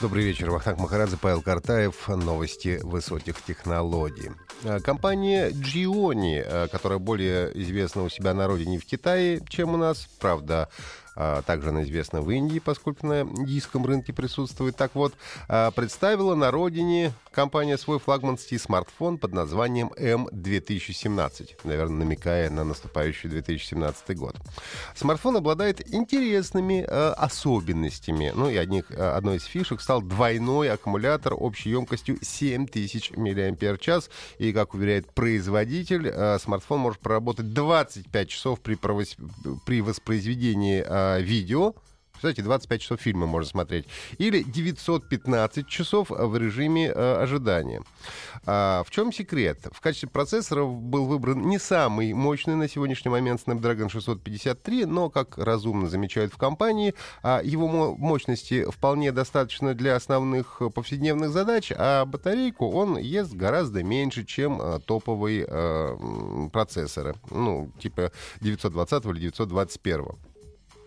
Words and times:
Добрый 0.00 0.22
вечер. 0.22 0.48
Вахтанг 0.50 0.78
Махарадзе, 0.78 1.16
Павел 1.16 1.42
Картаев. 1.42 2.06
Новости 2.06 2.78
высоких 2.84 3.42
технологий. 3.42 4.30
А, 4.62 4.78
Компания 4.78 5.50
Gioni, 5.50 6.40
а, 6.40 6.68
которая 6.68 7.00
более 7.00 7.50
известна 7.62 8.04
у 8.04 8.08
себя 8.08 8.32
на 8.32 8.46
родине 8.46 8.78
в 8.78 8.86
Китае, 8.86 9.40
чем 9.48 9.74
у 9.74 9.76
нас, 9.76 10.08
правда, 10.20 10.68
также 11.46 11.70
она 11.70 11.82
известна 11.82 12.20
в 12.20 12.30
Индии, 12.30 12.60
поскольку 12.60 13.06
на 13.06 13.22
индийском 13.22 13.84
рынке 13.84 14.12
присутствует. 14.12 14.76
Так 14.76 14.94
вот, 14.94 15.14
а, 15.48 15.72
представила 15.72 16.36
на 16.36 16.52
родине 16.52 17.12
компания 17.32 17.76
свой 17.76 17.98
флагманский 17.98 18.58
смартфон 18.58 19.18
под 19.18 19.32
названием 19.32 19.88
M2017, 19.96 21.56
наверное, 21.64 22.04
намекая 22.04 22.50
на 22.50 22.62
наступающий 22.62 23.28
2017 23.30 24.16
год. 24.16 24.36
Смартфон 24.94 25.36
обладает 25.36 25.92
интересными 25.92 26.84
э, 26.86 27.10
особенностями. 27.12 28.32
Ну 28.34 28.48
и 28.48 28.56
одних, 28.56 28.90
одной 28.90 29.36
из 29.36 29.44
фишек 29.44 29.80
стал 29.80 30.02
двойной 30.02 30.70
аккумулятор 30.70 31.34
общей 31.34 31.70
емкостью 31.70 32.18
7000 32.22 33.12
мАч. 33.16 34.08
И, 34.38 34.52
как 34.52 34.74
уверяет 34.74 35.12
производитель, 35.14 36.12
смартфон 36.40 36.80
может 36.80 37.00
проработать 37.00 37.52
25 37.52 38.28
часов 38.28 38.60
при, 38.60 38.74
провос... 38.74 39.16
при 39.66 39.80
воспроизведении 39.80 40.84
видео. 41.18 41.74
Кстати, 42.14 42.40
25 42.40 42.80
часов 42.80 43.00
фильма 43.00 43.26
можно 43.26 43.48
смотреть. 43.48 43.86
Или 44.18 44.42
915 44.42 45.68
часов 45.68 46.10
в 46.10 46.36
режиме 46.36 46.88
э, 46.88 47.22
ожидания. 47.22 47.80
А, 48.44 48.82
в 48.84 48.90
чем 48.90 49.12
секрет? 49.12 49.60
В 49.70 49.80
качестве 49.80 50.08
процессоров 50.08 50.82
был 50.82 51.04
выбран 51.06 51.42
не 51.48 51.60
самый 51.60 52.12
мощный 52.14 52.56
на 52.56 52.68
сегодняшний 52.68 53.12
момент 53.12 53.40
Snapdragon 53.46 53.88
653, 53.88 54.84
но, 54.86 55.10
как 55.10 55.38
разумно 55.38 55.88
замечают 55.88 56.32
в 56.34 56.38
компании, 56.38 56.92
а, 57.22 57.40
его 57.44 57.68
мо- 57.68 57.94
мощности 57.94 58.68
вполне 58.68 59.12
достаточно 59.12 59.74
для 59.74 59.94
основных 59.94 60.60
повседневных 60.74 61.30
задач, 61.30 61.72
а 61.76 62.04
батарейку 62.04 62.68
он 62.68 62.98
ест 62.98 63.32
гораздо 63.32 63.84
меньше, 63.84 64.24
чем 64.24 64.58
а, 64.60 64.80
топовые 64.80 65.46
а, 65.48 65.96
м, 65.96 66.50
процессоры. 66.50 67.14
Ну, 67.30 67.70
типа 67.78 68.10
920 68.40 69.04
или 69.06 69.20
921. 69.20 70.06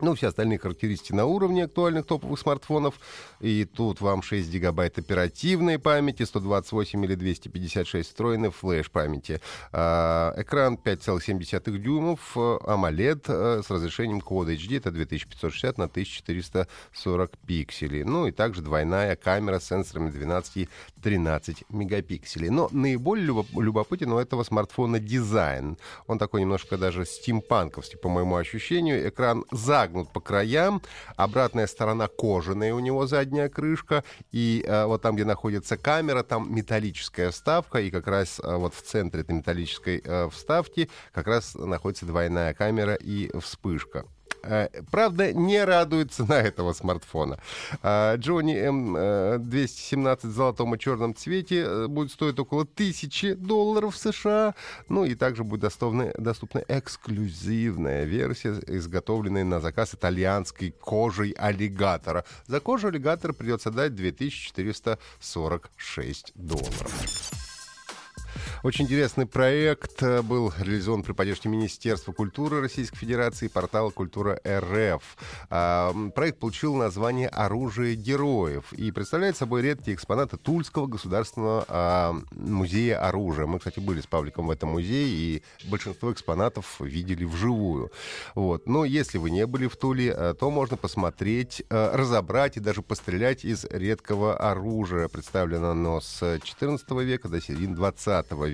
Ну, 0.02 0.16
все 0.16 0.28
остальные 0.28 0.58
характеристики 0.58 1.14
на 1.14 1.26
уровне 1.26 1.66
актуальных 1.66 2.06
топовых 2.06 2.40
смартфонов. 2.40 2.96
И 3.40 3.66
тут 3.66 4.02
вам 4.02 4.24
6 4.24 4.50
гигабайт 4.50 4.98
оперативной 4.98 5.78
памяти, 5.78 6.24
128 6.24 7.06
или 7.06 7.16
256 7.16 8.10
встроенной 8.10 8.50
флеш 8.50 8.90
памяти. 8.90 9.42
А, 9.72 10.34
экран 10.38 10.78
5,7 10.84 11.78
дюймов, 11.78 12.32
э, 12.36 12.40
AMOLED 12.40 13.26
э, 13.28 13.62
с 13.64 13.70
разрешением 13.70 14.20
Quad 14.20 14.56
HD, 14.56 14.78
это 14.78 14.92
2560 14.92 15.78
на 15.78 15.86
1440 15.86 17.38
пикселей. 17.46 18.04
Ну 18.04 18.28
и 18.28 18.32
также 18.32 18.62
двойная 18.62 19.16
камера 19.16 19.60
с 19.60 19.68
сенсорами 19.68 20.10
12 20.10 20.58
и 20.58 20.70
13 21.04 21.66
мегапикселей. 21.70 22.50
Но 22.50 22.70
наиболее 22.72 23.28
любоп- 23.28 23.62
любопытен 23.62 24.12
у 24.12 24.18
этого 24.18 24.44
смартфона 24.44 25.00
дизайн. 25.00 25.78
Он 26.08 26.18
такой 26.18 26.42
немножко 26.42 26.78
даже 26.78 27.06
стимпанковский, 27.06 27.98
по 27.98 28.10
моему 28.10 28.36
ощущению. 28.36 29.08
Экран 29.08 29.46
загнут 29.92 30.10
по 30.10 30.22
краям, 30.22 30.82
обратная 31.18 31.68
сторона 31.68 32.08
кожаная 32.08 32.74
у 32.74 32.80
него 32.80 33.08
задняя 33.08 33.50
крышка, 33.50 34.04
и 34.32 34.64
э, 34.66 34.86
вот 34.86 35.02
там, 35.02 35.16
где 35.16 35.26
находится 35.26 35.78
камера, 35.78 36.24
там 36.24 36.54
металлическая 36.54 37.32
вставка, 37.32 37.80
и 37.80 37.92
как 37.92 38.08
раз 38.08 38.40
э, 38.40 38.56
вот 38.56 38.74
в 38.74 38.82
центре 38.82 39.22
этой 39.22 39.36
металлической 39.36 40.02
э, 40.04 40.30
вставки 40.30 40.90
как 41.14 41.28
раз 41.28 41.56
находится 41.56 42.06
двойная 42.06 42.54
камера 42.54 42.96
и 42.96 43.30
вспышка. 43.40 44.06
Э, 44.44 44.68
Правда, 44.92 45.34
не 45.34 45.64
радует 45.64 46.12
цена 46.12 46.36
этого 46.42 46.74
смартфона. 46.74 47.40
А, 47.82 48.16
Джонни 48.18 48.56
М217 48.56 50.28
в 50.28 50.32
золотом 50.32 50.76
и 50.76 50.80
черном 50.80 51.16
цвете 51.16 51.62
э, 51.62 51.88
будет 51.88 52.12
стоить 52.12 52.38
около 52.40 52.66
тысячи 52.66 53.34
долларов 53.34 53.98
США. 53.98 54.54
Ну 54.90 55.06
и 55.06 55.16
также 55.16 55.44
будет 55.44 55.62
доступна, 55.62 56.14
доступна 56.18 56.64
эксклюзивная 56.68 58.04
версия, 58.06 58.60
изготовленная 58.68 59.44
на 59.44 59.60
заказ 59.60 59.94
итальянской 59.94 60.72
кожей 60.72 61.32
аллигатора. 61.32 62.24
За 62.48 62.60
кожу 62.60 62.88
аллигатора 62.88 63.34
придется 63.34 63.70
дать 63.72 63.96
2446 63.96 66.32
долларов. 66.36 67.21
Очень 68.64 68.86
интересный 68.86 69.26
проект 69.26 70.04
э, 70.04 70.22
был 70.22 70.54
реализован 70.60 71.02
при 71.02 71.14
поддержке 71.14 71.50
Министерства 71.50 72.12
культуры 72.12 72.62
Российской 72.62 72.96
Федерации 72.96 73.48
и 73.48 73.50
портала 73.50 73.90
«Культура 73.90 74.40
РФ». 74.48 75.02
А, 75.50 75.92
Проект 76.14 76.38
получил 76.38 76.76
название 76.76 77.28
«Оружие 77.28 77.96
героев» 77.96 78.72
и 78.74 78.92
представляет 78.92 79.36
собой 79.36 79.64
редкие 79.64 79.96
экспонаты 79.96 80.38
Тульского 80.38 80.86
государственного 80.86 81.66
а, 81.68 82.16
музея 82.34 83.04
оружия. 83.04 83.48
Мы, 83.48 83.58
кстати, 83.58 83.80
были 83.80 84.00
с 84.00 84.06
Павликом 84.06 84.46
в 84.46 84.52
этом 84.52 84.70
музее, 84.70 85.08
и 85.08 85.44
большинство 85.68 86.14
экспонатов 86.14 86.80
видели 86.80 87.24
вживую. 87.24 87.92
Вот. 88.36 88.68
Но 88.68 88.86
если 88.86 89.18
вы 89.18 89.32
не 89.32 89.48
были 89.48 89.66
в 89.66 89.76
Туле, 89.76 90.14
э, 90.16 90.36
то 90.40 90.52
можно 90.52 90.78
посмотреть, 90.78 91.64
э, 91.68 91.96
разобрать 91.96 92.58
и 92.58 92.60
даже 92.60 92.84
пострелять 92.84 93.44
из 93.44 93.66
редкого 93.66 94.38
оружия. 94.38 95.08
Представлено 95.08 95.72
оно 95.72 96.00
с 96.00 96.22
XIV 96.22 97.04
века 97.04 97.28
до 97.28 97.42
середины 97.42 97.76
XX 97.76 98.22
века. 98.30 98.51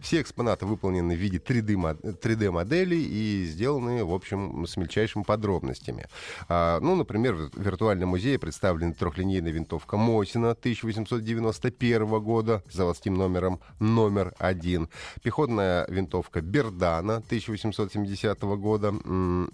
Все 0.00 0.20
экспонаты 0.20 0.66
выполнены 0.66 1.14
в 1.14 1.18
виде 1.18 1.38
3D, 1.38 1.76
мо- 1.76 1.94
3D-моделей 1.94 3.02
и 3.02 3.44
сделаны, 3.46 4.04
в 4.04 4.12
общем, 4.12 4.66
с 4.66 4.76
мельчайшими 4.76 5.22
подробностями. 5.22 6.06
А, 6.48 6.80
ну, 6.80 6.94
например, 6.96 7.34
в 7.34 7.60
виртуальном 7.60 8.10
музее 8.10 8.38
представлена 8.38 8.92
трехлинейная 8.92 9.52
винтовка 9.52 9.96
Мосина 9.96 10.50
1891 10.50 12.20
года 12.20 12.62
с 12.70 12.74
заводским 12.74 13.14
номером 13.14 13.60
номер 13.80 14.34
один. 14.38 14.88
Пехотная 15.22 15.86
винтовка 15.88 16.40
Бердана 16.40 17.16
1870 17.16 18.42
года, 18.42 18.88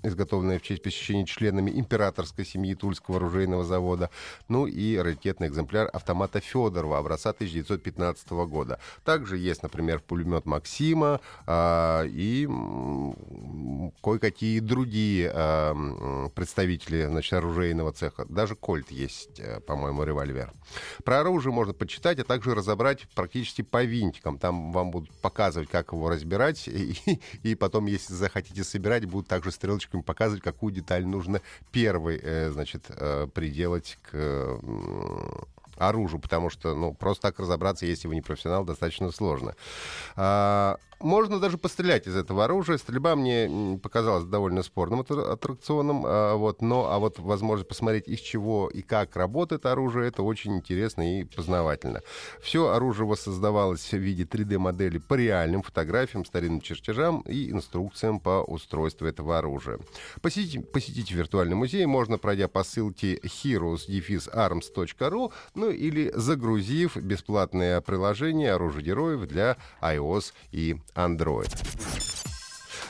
изготовленная 0.03 0.59
в 0.59 0.63
честь 0.63 0.83
посещения 0.83 1.25
членами 1.25 1.71
императорской 1.71 2.45
семьи 2.45 2.75
Тульского 2.75 3.17
оружейного 3.17 3.65
завода. 3.65 4.11
Ну 4.49 4.67
и 4.67 4.97
раритетный 4.97 5.49
экземпляр 5.49 5.89
автомата 5.93 6.41
Федорова 6.41 6.99
образца 6.99 7.31
1915 7.31 8.31
года. 8.31 8.79
Также 9.05 9.39
есть, 9.39 9.63
например, 9.63 9.70
пулемет 9.71 10.47
Максима 10.47 11.21
а, 11.47 12.05
и 12.07 12.47
кое-какие 14.03 14.61
другие 14.61 15.31
м, 15.31 16.31
представители 16.35 17.07
значит, 17.07 17.33
оружейного 17.33 17.93
цеха. 17.93 18.27
Даже 18.29 18.55
Кольт 18.55 18.91
есть, 18.91 19.41
э, 19.41 19.61
по-моему, 19.61 20.05
револьвер. 20.05 20.53
Про 21.05 21.21
оружие 21.21 21.53
можно 21.53 21.73
почитать, 21.73 22.19
а 22.19 22.25
также 22.25 22.55
разобрать 22.55 23.09
практически 23.15 23.63
по 23.63 23.85
винтикам. 23.85 24.39
Там 24.39 24.73
вам 24.73 24.91
будут 24.91 25.11
показывать, 25.21 25.69
как 25.69 25.93
его 25.93 26.09
разбирать, 26.09 26.69
и, 26.69 26.97
и 27.43 27.55
потом, 27.55 27.87
если 27.87 28.15
захотите 28.15 28.65
собирать, 28.65 29.05
будут 29.07 29.29
также 29.29 29.51
стрелочками 29.51 30.03
показывать, 30.03 30.43
какую 30.43 30.73
деталь 30.73 31.07
нужно 31.07 31.41
первой, 31.73 32.21
э, 32.23 32.51
значит, 32.51 32.85
э, 32.89 33.27
приделать 33.33 33.99
к 34.03 34.59
оружию, 35.81 36.21
потому 36.21 36.51
что, 36.51 36.75
ну, 36.75 36.95
просто 36.95 37.23
так 37.23 37.41
разобраться, 37.41 37.87
если 37.87 38.09
вы 38.09 38.15
не 38.15 38.21
профессионал, 38.21 38.65
достаточно 38.65 39.11
сложно. 39.11 39.55
А, 40.17 40.77
можно 41.01 41.41
даже 41.41 41.57
пострелять 41.57 42.07
из 42.07 42.15
этого 42.15 42.45
оружия. 42.45 42.77
Стрельба 42.77 43.17
мне 43.17 43.79
показалась 43.83 44.25
довольно 44.25 44.63
спорным 44.63 45.01
аттракционом, 45.01 46.05
а, 46.07 46.37
вот, 46.37 46.61
но 46.61 46.93
а 46.93 46.99
вот 46.99 47.19
возможность 47.19 47.69
посмотреть, 47.69 48.07
из 48.07 48.21
чего 48.21 48.69
и 48.69 48.83
как 48.83 49.17
работает 49.17 49.65
оружие, 49.65 50.09
это 50.09 50.23
очень 50.23 50.57
интересно 50.57 51.21
и 51.21 51.25
познавательно. 51.25 52.03
Все 52.43 52.69
оружие 52.69 53.07
воссоздавалось 53.07 53.91
в 53.91 53.97
виде 53.97 54.25
3D-модели 54.25 54.99
по 54.99 55.15
реальным 55.15 55.63
фотографиям, 55.63 56.27
старинным 56.27 56.61
чертежам 56.61 57.23
и 57.23 57.51
инструкциям 57.51 58.21
по 58.21 58.43
устройству 58.43 59.07
этого 59.07 59.39
оружия. 59.39 59.79
Посетите, 60.21 60.61
посетите 60.61 61.15
виртуальный 61.15 61.57
музей 61.57 61.87
можно, 61.87 62.19
пройдя 62.19 62.49
по 62.49 62.63
ссылке 62.63 63.17
heroes-arms.ru, 63.17 65.33
ну 65.55 65.70
или 65.71 66.11
загрузив 66.15 66.97
бесплатное 66.97 67.81
приложение 67.81 68.53
«Оружие 68.53 68.85
героев» 68.85 69.27
для 69.29 69.57
iOS 69.81 70.33
и 70.53 70.77
Android. 70.95 71.51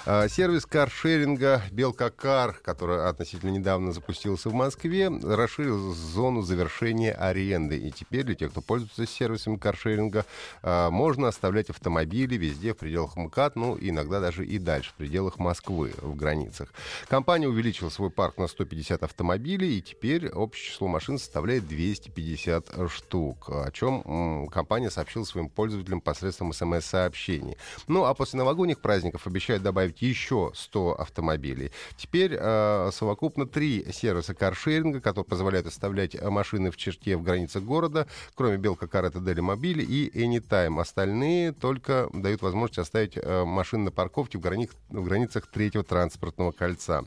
А, 0.06 0.28
сервис 0.28 0.64
каршеринга 0.64 1.62
«Белка 1.70 2.08
Кар», 2.08 2.54
который 2.62 3.06
относительно 3.06 3.50
недавно 3.50 3.92
запустился 3.92 4.48
в 4.48 4.54
Москве, 4.54 5.08
расширил 5.08 5.92
зону 5.92 6.40
завершения 6.40 7.12
аренды. 7.12 7.76
И 7.76 7.90
теперь 7.90 8.24
для 8.24 8.34
тех, 8.34 8.50
кто 8.50 8.62
пользуется 8.62 9.06
сервисом 9.06 9.58
каршеринга, 9.58 10.24
а, 10.62 10.90
можно 10.90 11.28
оставлять 11.28 11.68
автомобили 11.68 12.36
везде 12.36 12.72
в 12.72 12.78
пределах 12.78 13.16
МКАД, 13.16 13.56
ну, 13.56 13.76
иногда 13.78 14.20
даже 14.20 14.46
и 14.46 14.58
дальше, 14.58 14.90
в 14.90 14.94
пределах 14.94 15.38
Москвы, 15.38 15.92
в 16.00 16.16
границах. 16.16 16.72
Компания 17.08 17.48
увеличила 17.48 17.90
свой 17.90 18.10
парк 18.10 18.38
на 18.38 18.46
150 18.46 19.02
автомобилей, 19.02 19.78
и 19.78 19.82
теперь 19.82 20.30
общее 20.30 20.72
число 20.72 20.88
машин 20.88 21.18
составляет 21.18 21.68
250 21.68 22.90
штук, 22.90 23.50
о 23.50 23.70
чем 23.70 24.48
компания 24.48 24.90
сообщила 24.90 25.24
своим 25.24 25.50
пользователям 25.50 26.00
посредством 26.00 26.54
смс-сообщений. 26.54 27.58
Ну, 27.86 28.04
а 28.04 28.14
после 28.14 28.38
новогодних 28.38 28.80
праздников 28.80 29.26
обещают 29.26 29.62
добавить 29.62 29.89
еще 29.98 30.52
100 30.54 30.92
автомобилей. 31.00 31.72
Теперь 31.96 32.36
э, 32.38 32.90
совокупно 32.92 33.46
три 33.46 33.86
сервиса 33.92 34.34
каршеринга, 34.34 35.00
которые 35.00 35.28
позволяют 35.28 35.66
оставлять 35.66 36.20
машины 36.20 36.70
в 36.70 36.76
черте 36.76 37.16
в 37.16 37.22
границах 37.22 37.62
города, 37.62 38.06
кроме 38.34 38.56
Белка 38.56 38.86
Кар, 38.86 39.04
это 39.04 39.20
Дели 39.20 39.40
Мобили 39.40 39.82
и 39.82 40.10
Anytime. 40.10 40.80
Остальные 40.80 41.52
только 41.52 42.08
дают 42.12 42.42
возможность 42.42 42.78
оставить 42.78 43.16
э, 43.16 43.44
машины 43.44 43.84
на 43.84 43.90
парковке 43.90 44.38
в, 44.38 44.40
границах, 44.40 44.76
в 44.88 45.04
границах 45.04 45.46
третьего 45.46 45.84
транспортного 45.84 46.52
кольца. 46.52 47.04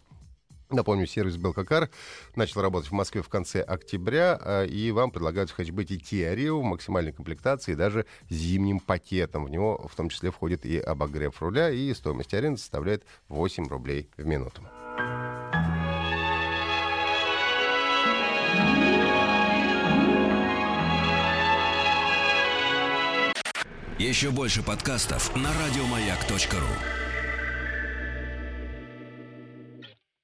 Напомню, 0.73 1.05
сервис 1.05 1.37
Белкакар 1.37 1.89
начал 2.35 2.61
работать 2.61 2.89
в 2.89 2.93
Москве 2.93 3.21
в 3.21 3.29
конце 3.29 3.61
октября, 3.61 4.39
а, 4.41 4.65
и 4.65 4.89
вам 4.91 5.11
предлагают 5.11 5.51
в 5.51 5.53
хэтчбеке 5.53 5.97
Kia 5.97 6.35
Rio 6.35 6.59
в 6.59 6.63
максимальной 6.63 7.13
комплектации, 7.13 7.75
даже 7.75 8.07
зимним 8.29 8.79
пакетом. 8.79 9.45
В 9.45 9.49
него 9.49 9.87
в 9.87 9.95
том 9.95 10.09
числе 10.09 10.31
входит 10.31 10.65
и 10.65 10.79
обогрев 10.79 11.39
руля, 11.41 11.69
и 11.69 11.93
стоимость 11.93 12.33
аренды 12.33 12.59
составляет 12.59 13.03
8 13.29 13.67
рублей 13.67 14.09
в 14.17 14.25
минуту. 14.25 14.63
Еще 23.99 24.31
больше 24.31 24.63
подкастов 24.63 25.35
на 25.35 25.49
радиомаяк.ру 25.53 27.12